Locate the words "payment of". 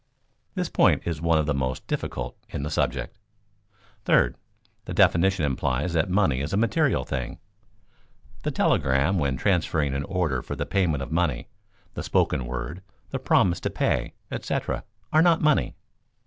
10.65-11.11